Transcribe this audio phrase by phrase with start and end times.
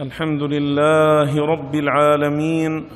[0.00, 2.88] الحمد لله رب العالمين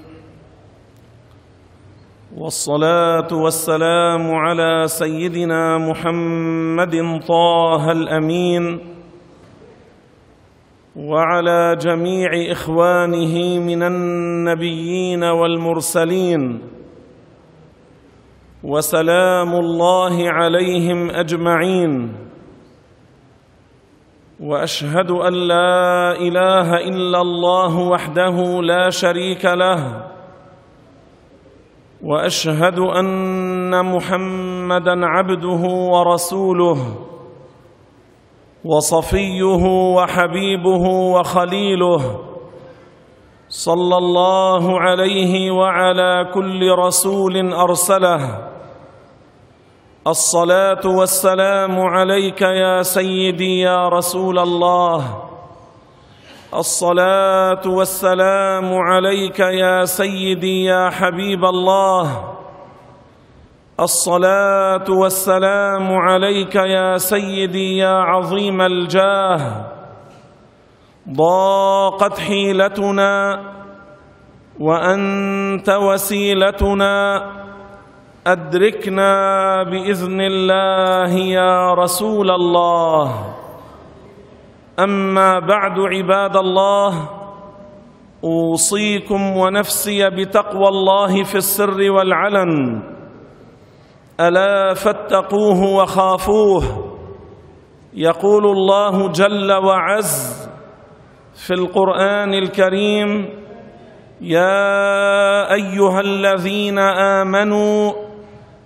[2.36, 8.78] والصلاة والسلام على سيدنا محمد طه الأمين
[10.96, 16.61] وعلى جميع إخوانه من النبيين والمرسلين
[18.64, 22.12] وسلام الله عليهم أجمعين
[24.41, 30.07] وأشهد أن لا إله إلا الله وحده لا شريك له
[32.05, 36.79] وأشهد أن محمدا عبده ورسوله
[38.65, 39.65] وصفيه
[39.97, 42.21] وحبيبه وخليله
[43.49, 48.51] صلى الله عليه وعلى كل رسول أرسله.
[50.07, 55.29] الصلاة والسلام عليك يا سيدي يا رسول الله.
[56.55, 62.35] الصلاة والسلام عليك يا سيدي يا حبيب الله.
[63.80, 69.64] الصلاة والسلام عليك يا سيدي يا عظيم الجاه.
[71.12, 73.41] ضاقت حيلتنا
[74.61, 77.22] وأنت وسيلتنا.
[78.26, 83.34] أدركنا بإذن الله يا رسول الله.
[84.78, 87.08] أما بعد عباد الله
[88.24, 92.82] أوصيكم ونفسي بتقوى الله في السر والعلن.
[94.20, 96.62] ألا فاتقوه وخافوه.
[97.94, 100.48] يقول الله جل وعز
[101.46, 103.28] في القرآن الكريم
[104.20, 108.09] يا أيها الذين آمنوا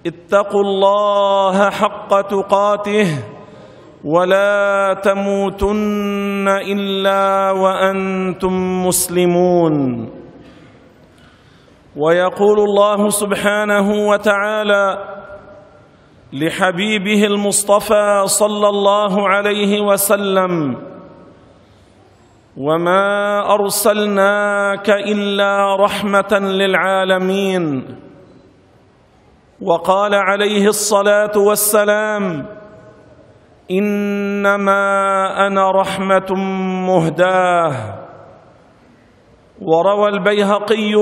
[0.06, 3.08] اتقوا الله حق تقاته
[4.04, 9.74] ولا تموتن إلا وأنتم مسلمون.
[11.96, 14.86] ويقول الله سبحانه وتعالى
[16.32, 20.76] لحبيبه المصطفى صلى الله عليه وسلم
[22.56, 23.06] وما
[23.54, 28.03] أرسلناك إلا رحمة للعالمين.
[29.64, 32.46] وقال عليه الصلاة والسلام
[33.70, 34.76] إنما
[35.46, 36.34] أنا رحمة
[36.88, 37.72] مهداة.
[39.62, 40.94] وروى البيهقي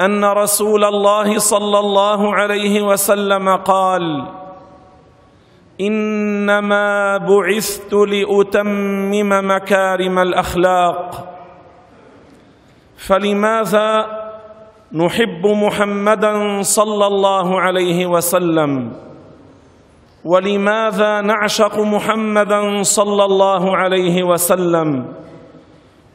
[0.00, 4.26] أن رسول الله صلى الله عليه وسلم قال
[5.80, 11.32] إنما بعثت لأتمم مكارم الأخلاق.
[12.96, 14.25] فلماذا
[14.92, 18.92] نحب محمدا صلى الله عليه وسلم.
[20.24, 25.04] ولماذا نعشق محمدا صلى الله عليه وسلم؟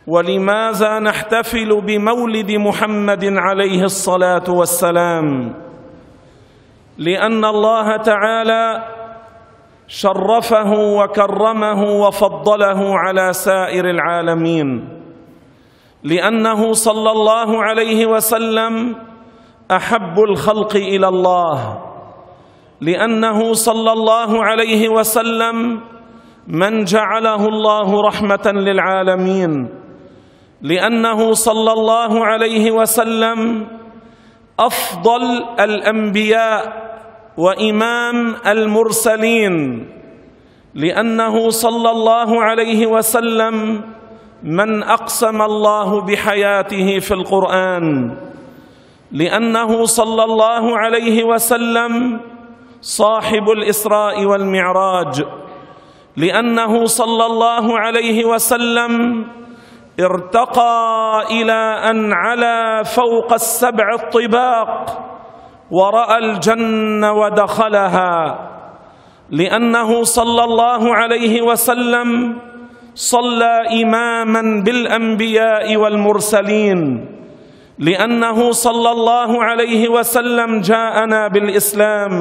[0.07, 5.53] ولماذا نحتفل بمولد محمد عليه الصلاة والسلام؟
[6.97, 8.83] لأن الله تعالى
[9.87, 15.00] شرفه وكرمه وفضله على سائر العالمين.
[16.03, 18.95] لأنه صلى الله عليه وسلم
[19.71, 21.57] أحب الخلق إلى الله.
[22.81, 25.81] لأنه صلى الله عليه وسلم
[26.47, 29.69] من جعله الله رحمة للعالمين.
[30.61, 33.67] لأنه صلى الله عليه وسلم
[34.59, 35.23] أفضل
[35.59, 36.61] الأنبياء
[37.37, 39.87] وإمام المرسلين.
[40.73, 43.81] لأنه صلى الله عليه وسلم
[44.43, 48.15] من أقسم الله بحياته في القرآن
[49.11, 52.19] لأنه صلى الله عليه وسلم
[52.81, 55.25] صاحب الإسراء والمعراج
[56.17, 59.25] لأنه صلى الله عليه وسلم
[59.99, 65.01] ارتقى إلى أن علا فوق السبع الطباق
[65.71, 68.47] ورأى الجنه ودخلها
[69.29, 72.37] لأنه صلى الله عليه وسلم
[72.95, 77.05] صلى إماما بالأنبياء والمرسلين
[77.79, 82.13] لأنه صلى الله عليه وسلم جاءنا بالإسلام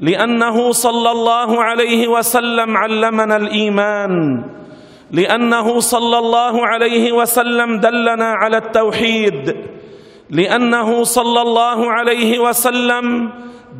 [0.00, 4.44] لأنه صلى الله عليه وسلم علمنا الإيمان
[5.10, 9.56] لأنه صلى الله عليه وسلم دلنا على التوحيد
[10.30, 13.30] لأنه صلى الله عليه وسلم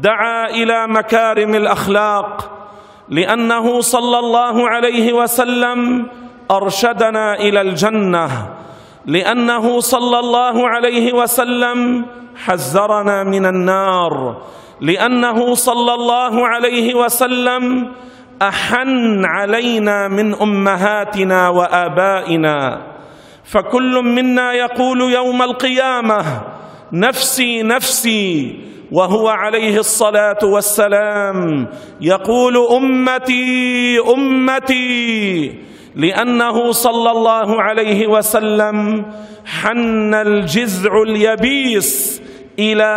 [0.01, 2.52] دعا إلى مكارم الأخلاق.
[3.13, 6.07] لأنه صلى الله عليه وسلم
[6.51, 8.29] أرشدنا إلى الجنة
[9.07, 12.07] لأنه صلى الله عليه وسلم
[12.37, 14.43] حذرنا من النار
[14.81, 17.93] لأنه صلى الله عليه وسلم
[18.43, 22.59] أحن علينا من أمهاتنا وآبائنا.
[23.45, 26.25] فكل منا يقول يوم القيامة
[26.93, 28.61] نفسي نفسي
[28.93, 31.69] وهو عليه الصلاة والسلام
[32.01, 35.55] يقول أمتي أمتي
[35.95, 39.05] لأنه صلى الله عليه وسلم
[39.45, 42.23] حن الجذع اليبيس
[42.59, 42.93] إلى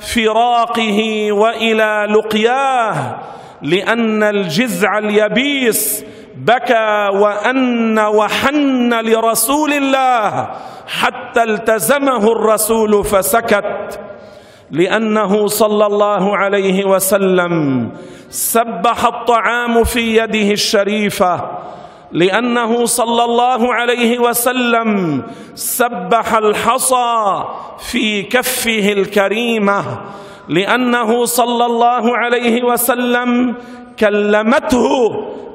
[0.00, 3.18] فراقه وإلى لقياه
[3.62, 6.04] لأن الجذع اليبيس
[6.36, 10.50] بكى وأن وحن لرسول الله
[10.86, 14.00] حتى التزمه الرسول فسكت.
[14.72, 17.88] لأنه صلى الله عليه وسلم
[18.30, 21.50] سبح الطعام في يده الشريفة.
[22.12, 25.22] لأنه صلى الله عليه وسلم
[25.54, 27.44] سبح الحصى
[27.78, 30.00] في كفه الكريمة.
[30.48, 33.54] لأنه صلى الله عليه وسلم
[33.98, 35.10] كلمته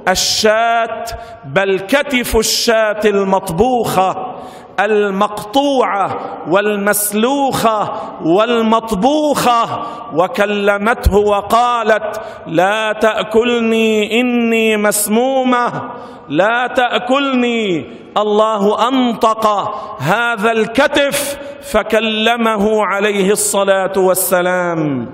[0.08, 1.06] الشاة
[1.46, 4.36] بل كتف الشاة المطبوخة.
[4.80, 6.18] المقطوعة
[6.50, 7.92] والمسلوخة
[8.26, 9.82] والمطبوخة
[10.14, 15.92] وكلمته وقالت لا تأكلني إني مسمومة
[16.30, 17.86] لا تأكلني
[18.18, 19.48] الله أنطق
[20.00, 21.38] هذا الكتف
[21.72, 25.10] فكلمه عليه الصلاة والسلام.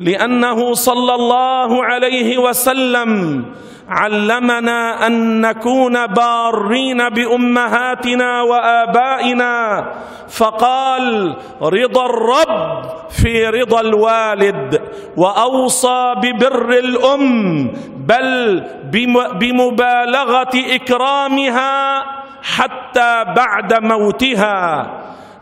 [0.00, 3.44] لأنه صلى الله عليه وسلم
[3.92, 9.86] علمنا أن نكون بارين بأمهاتنا وآبائنا.
[10.32, 14.80] فقال رضا الرب في رضا الوالد
[15.16, 18.62] وأوصى ببر الأم بل
[19.40, 22.04] بمبالغة إكرامها
[22.42, 24.90] حتى بعد موتها.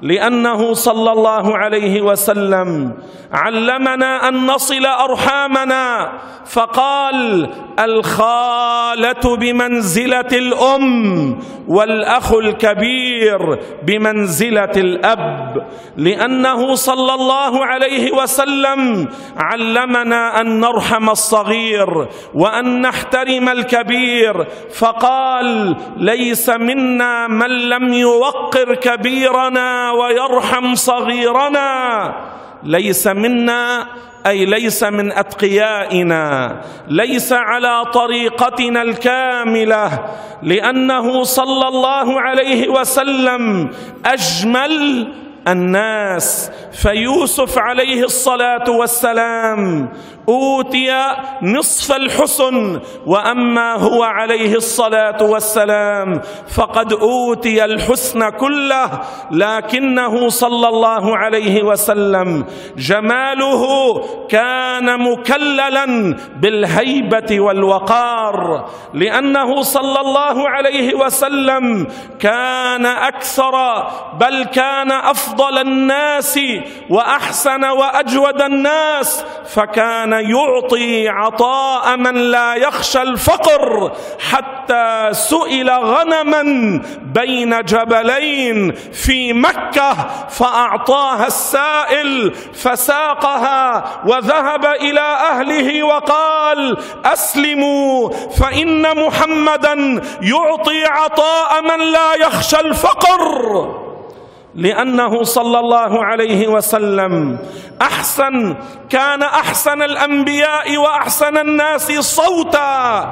[0.02, 2.93] لأنه صلى الله عليه وسلم
[3.32, 6.12] علمنا أن نصل أرحامنا
[6.47, 7.49] فقال
[7.79, 11.38] الخالة بمنزلة الأم
[11.69, 15.67] والأخ الكبير بمنزلة الأب
[15.97, 27.26] لأنه صلى الله عليه وسلم علمنا أن نرحم الصغير وأن نحترم الكبير فقال ليس منا
[27.26, 32.14] من لم يوقر كبيرنا ويرحم صغيرنا.
[32.62, 33.87] ليس منا
[34.26, 36.60] أي ليس من أتقيائنا.
[36.88, 40.04] ليس على طريقتنا الكاملة.
[40.42, 43.70] لأنه صلى الله عليه وسلم
[44.06, 45.08] أجمل
[45.48, 46.50] الناس.
[46.72, 49.88] فيوسف عليه الصلاة والسلام
[50.31, 50.93] أوتي
[51.43, 56.21] نصف الحسن وأما هو عليه الصلاة والسلام
[56.55, 59.00] فقد أوتي الحسن كله
[59.31, 62.44] لكنه صلى الله عليه وسلم
[62.77, 63.62] جماله
[64.29, 71.87] كان مكللا بالهيبة والوقار لأنه صلى الله عليه وسلم
[72.21, 73.55] كان أكثر
[74.21, 76.41] بل كان أفضل الناس
[76.91, 83.93] وأحسن وأجود الناس فكان يعطي عطاء من لا يخشى الفقر
[84.31, 86.43] حتى سئل غنما
[87.02, 89.94] بين جبلين في مكة
[90.28, 102.61] فأعطاها السائل فساقها وذهب إلى أهله وقال أسلموا فإن محمدا يعطي عطاء من لا يخشى
[102.61, 103.90] الفقر.
[104.54, 107.38] لأنه صلى الله عليه وسلم
[107.82, 108.56] أحسن
[108.90, 113.04] كان أحسن الأنبياء وأحسن الناس صوتا.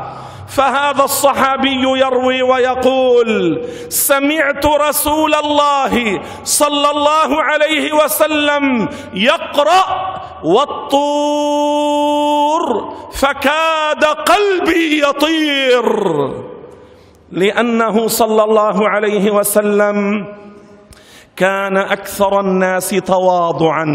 [0.48, 9.84] فهذا الصحابي يروي ويقول سمعت رسول الله صلى الله عليه وسلم يقرأ
[10.44, 11.84] والطور
[13.12, 15.88] فكاد قلبي يطير.
[17.32, 20.26] لأنه صلى الله عليه وسلم
[21.38, 23.86] كان أكثر الناس تواضعا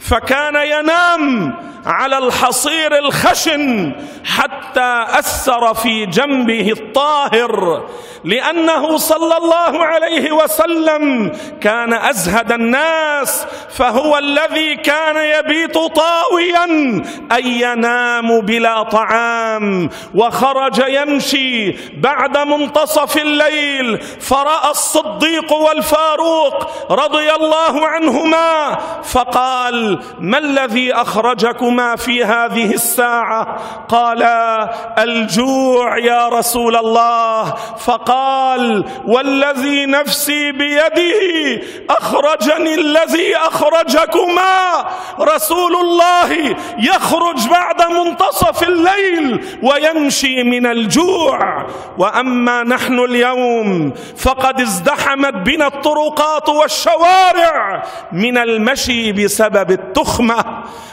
[0.00, 1.54] فكان ينام
[1.86, 3.92] على الحصير الخشن
[4.24, 7.84] حتى أثر في جنبه الطاهر
[8.24, 18.40] لأنه صلى الله عليه وسلم كان أزهد الناس فهو الذي كان يبيت طاويا اي ينام
[18.40, 26.57] بلا طعام وخرج يمشي بعد منتصف الليل فرأى الصديق والفاروق
[26.90, 33.56] رضي الله عنهما فقال ما الذي أخرجكما في هذه الساعة؟
[33.88, 34.70] قالا
[35.02, 37.54] الجوع يا رسول الله.
[37.78, 44.84] فقال والذي نفسي بيده أخرجني الذي أخرجكما.
[45.20, 51.66] رسول الله يخرج بعد منتصف الليل ويمشي من الجوع.
[51.98, 60.44] وأما نحن اليوم فقد ازدحمت بنا الطرقات والشوارع من المشي بسبب التخمة.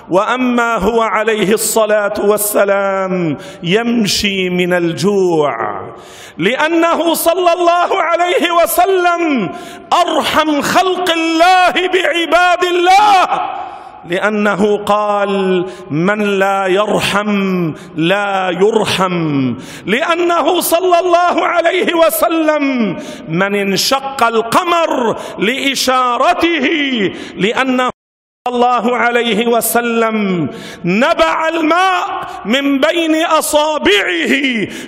[0.09, 5.55] وأما هو عليه الصلاة والسلام يمشي من الجوع
[6.37, 9.49] لأنه صلى الله عليه وسلم
[9.93, 13.64] أرحم خلق الله بعباد الله.
[14.09, 19.53] لأنه قال من لا يرحم لا يرحم.
[19.85, 22.97] لأنه صلى الله عليه وسلم
[23.29, 26.67] من انشق القمر لإشارته
[27.37, 27.94] لأنه
[28.55, 30.47] الله عليه وسلم
[30.85, 32.05] نبع الماء
[32.45, 34.33] من بين أصابعه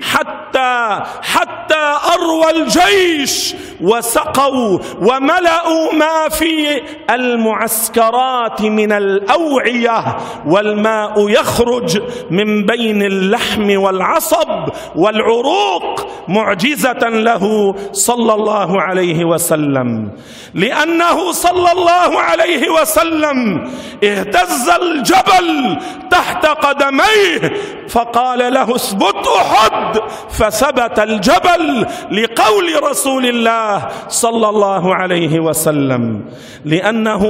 [0.01, 13.01] حتى حتى أروى الجيش وسقوا وملأوا ما في المعسكرات من الأوعية والماء يخرج من بين
[13.01, 20.11] اللحم والعصب والعروق معجزة له صلى الله عليه وسلم.
[20.53, 23.46] لأنه صلى الله عليه وسلم
[24.03, 25.77] اهتز الجبل
[26.11, 27.53] تحت قدميه
[27.89, 29.99] فقال له اثبت أحد
[30.29, 36.25] فثبت الجبل لقول رسول الله صلى الله عليه وسلم
[36.65, 37.23] لأنه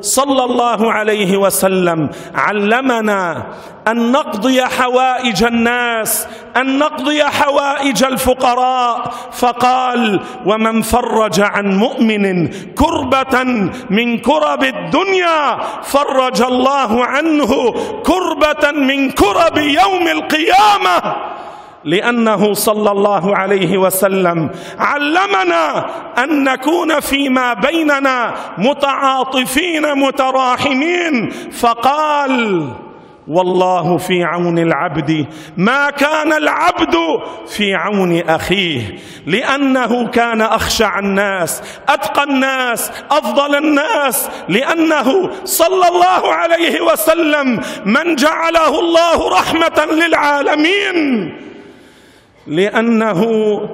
[0.00, 3.46] صلى الله عليه وسلم علمنا
[3.88, 6.26] أن نقضي حوائج الناس
[6.56, 9.14] أن نقضي حوائج الفقراء.
[9.32, 13.42] فقال ومن فرج عن مؤمن كربة
[13.90, 17.74] من كرب الدنيا فرج الله عنه
[18.06, 21.16] كربة من كرب يوم القيامة
[21.84, 25.86] لأنه صلى الله عليه وسلم علمنا
[26.24, 32.68] أن نكون فيما بيننا متعاطفين متراحمين فقال
[33.28, 35.26] والله في عون العبد.
[35.56, 36.96] ما كان العبد
[37.46, 46.80] في عون أخيه لأنه كان أخشع الناس أتقى الناس أفضل الناس لأنه صلى الله عليه
[46.80, 51.30] وسلم من جعله الله رحمة للعالمين.
[52.46, 53.20] لأنه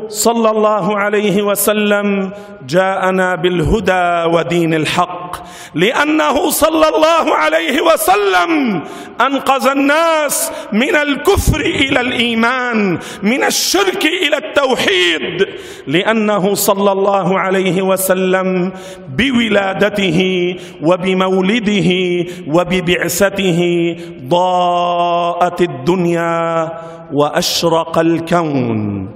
[0.09, 2.31] صلى الله عليه وسلم
[2.69, 5.37] جاءنا بالهدى ودين الحق.
[5.75, 8.83] لأنه صلى الله عليه وسلم
[9.21, 15.47] أنقذ الناس من الكفر إلى الإيمان من الشرك إلى التوحيد.
[15.87, 18.73] لأنه صلى الله عليه وسلم
[19.17, 20.21] بولادته
[20.83, 21.91] وبمولده
[22.47, 23.61] وببعثته
[24.29, 26.73] ضاءت الدنيا
[27.13, 29.09] وأشرق الكون.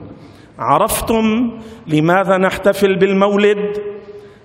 [0.58, 1.50] عرفتم
[1.86, 3.94] لماذا نحتفل بالمولد؟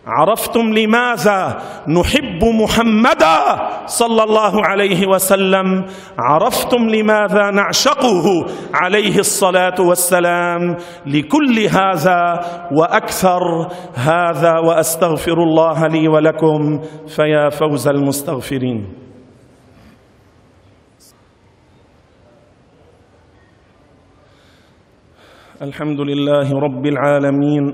[0.08, 3.38] عرفتم لماذا نحب محمدا
[3.86, 5.86] صلى الله عليه وسلم؟
[6.20, 12.39] عرفتم لماذا نعشقه عليه الصلاة والسلام؟ لكل هذا
[12.72, 18.99] وأكثر هذا وأستغفر الله لي ولكم فيا فوز المستغفرين.
[25.62, 27.74] الحمد لله رب العالمين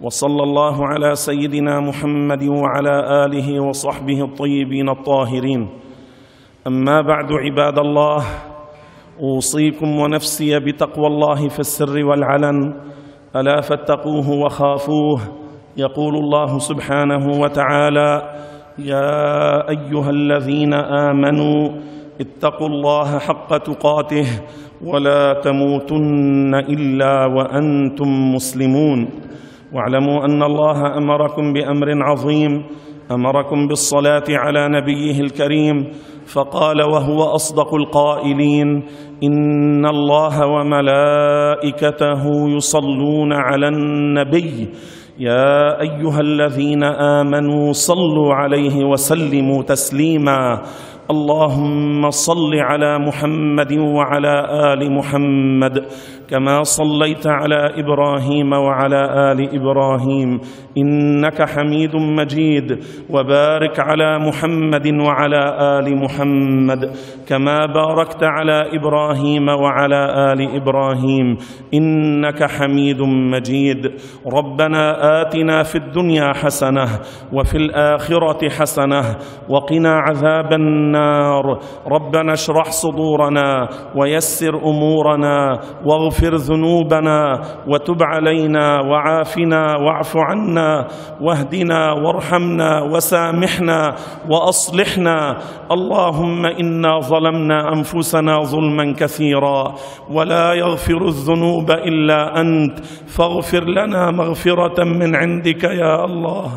[0.00, 5.68] وصلى الله على سيدنا محمد وعلى آله وصحبه الطيبين الطاهرين.
[6.66, 8.24] أما بعد عباد الله
[9.20, 12.74] أوصيكم ونفسي بتقوى الله في السر والعلن.
[13.36, 15.20] ألا فاتقوه وخافوه
[15.76, 18.10] يقول الله سبحانه وتعالى
[18.78, 21.68] يا أيها الذين آمنوا
[22.20, 24.26] اتقوا الله حق تقاته
[24.84, 29.08] ولا تموتن إلا وأنتم مسلمون.
[29.72, 32.62] واعلموا أن الله أمركم بأمر عظيم
[33.10, 35.86] أمركم بالصلاة على نبيه الكريم
[36.26, 38.82] فقال وهو أصدق القائلين
[39.22, 42.22] إن الله وملائكته
[42.56, 44.68] يصلون على النبي.
[45.18, 50.62] يا أيها الذين آمنوا صلوا عليه وسلموا تسليما.
[51.10, 54.34] اللهم صل على محمد وعلى
[54.72, 55.84] آل محمد
[56.30, 60.40] كما صليت على إبراهيم وعلى آل إبراهيم
[60.78, 62.78] إنك حميد مجيد.
[63.10, 65.42] وبارك على محمد وعلى
[65.78, 66.90] آل محمد
[67.28, 71.36] كما باركت على إبراهيم وعلى آل إبراهيم
[71.74, 73.00] إنك حميد
[73.32, 73.86] مجيد.
[74.26, 74.82] ربنا
[75.22, 76.86] آتنا في الدنيا حسنة
[77.32, 79.02] وفي الآخرة حسنة
[79.48, 81.58] وقنا عذاب النار.
[81.86, 90.86] ربنا اشرح صدورنا ويسر أمورنا واغفر ذنوبنا وتب علينا وعافنا واعف عنا
[91.20, 93.94] واهدنا وارحمنا وسامحنا
[94.30, 95.36] وأصلحنا.
[95.72, 99.74] اللهم إنا ظلمنا أنفسنا ظلما كثيرا
[100.10, 102.78] ولا يغفر الذنوب إلا أنت.
[103.06, 106.50] فاغفر لنا مغفرة من عندك يا الله.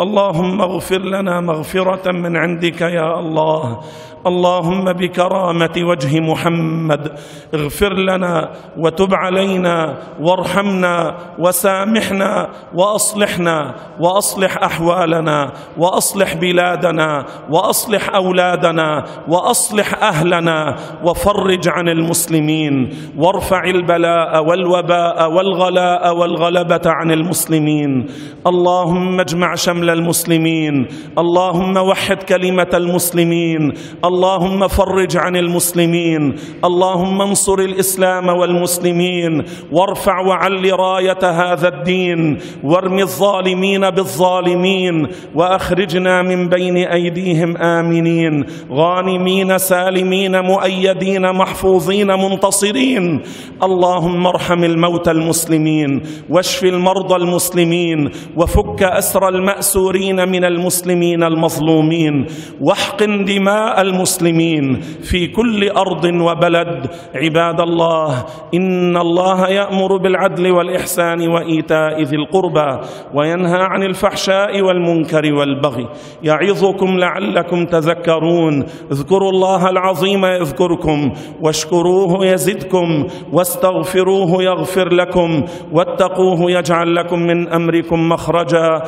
[0.00, 3.80] اللهم اغفر لنا مغفرة من عندك يا الله.
[4.26, 7.12] اللهم بكرامة وجه محمد.
[7.54, 20.76] اغفر لنا وتب علينا وارحمنا وسامحنا وأصلحنا وأصلح أحوالنا وأصلح بلادنا وأصلح أولادنا وأصلح أهلنا
[21.04, 28.06] وفرج عن المسلمين وارفع البلاء والوباء والغلاء والغلبة عن المسلمين.
[28.46, 30.86] اللهم اجمع شمل المسلمين.
[31.18, 33.72] اللهم وحد كلمة المسلمين.
[34.10, 36.36] اللهم فرج عن المسلمين.
[36.64, 39.42] اللهم انصر الإسلام والمسلمين.
[39.72, 42.38] وارفع وعل راية هذا الدين.
[42.64, 45.06] وارم الظالمين بالظالمين.
[45.34, 48.44] وأخرجنا من بين أيديهم آمنين.
[48.70, 53.20] غانمين سالمين مؤيدين محفوظين منتصرين.
[53.62, 56.02] اللهم ارحم الموتى المسلمين.
[56.30, 58.10] واشف المرضى المسلمين.
[58.36, 62.26] وفك أسر المأسورين من المسلمين المظلومين.
[62.60, 63.99] واحقن دماء المسلمين.
[64.00, 66.90] المسلمين في كل أرض وبلد.
[67.14, 72.70] عباد الله إن الله يأمر بالعدل والإحسان وإيتاء ذي القربى
[73.14, 75.86] وينهى عن الفحشاء والمنكر والبغي.
[76.22, 78.64] يعظكم لعلكم تذكرون.
[78.92, 85.44] اذكروا الله العظيم يذكركم واشكروه يزدكم واستغفروه يغفر لكم.
[85.72, 88.78] واتقوه يجعل لكم من أمركم مخرجا.